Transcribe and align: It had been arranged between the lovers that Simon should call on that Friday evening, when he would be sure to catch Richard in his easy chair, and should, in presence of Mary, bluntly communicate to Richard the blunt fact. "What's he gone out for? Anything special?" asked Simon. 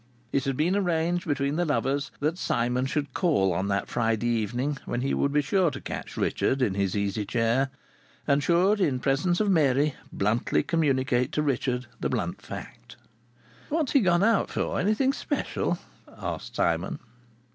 It 0.31 0.45
had 0.45 0.57
been 0.57 0.75
arranged 0.75 1.27
between 1.27 1.57
the 1.57 1.63
lovers 1.65 2.09
that 2.21 2.39
Simon 2.39 2.87
should 2.87 3.13
call 3.13 3.53
on 3.53 3.67
that 3.67 3.87
Friday 3.87 4.25
evening, 4.29 4.79
when 4.85 5.01
he 5.01 5.13
would 5.13 5.31
be 5.31 5.43
sure 5.43 5.69
to 5.69 5.79
catch 5.79 6.17
Richard 6.17 6.59
in 6.59 6.73
his 6.73 6.97
easy 6.97 7.23
chair, 7.23 7.69
and 8.27 8.41
should, 8.41 8.81
in 8.81 8.99
presence 8.99 9.39
of 9.39 9.51
Mary, 9.51 9.93
bluntly 10.11 10.63
communicate 10.63 11.31
to 11.33 11.43
Richard 11.43 11.85
the 11.99 12.09
blunt 12.09 12.41
fact. 12.41 12.95
"What's 13.69 13.91
he 13.91 13.99
gone 13.99 14.23
out 14.23 14.49
for? 14.49 14.79
Anything 14.79 15.13
special?" 15.13 15.77
asked 16.11 16.55
Simon. 16.55 16.97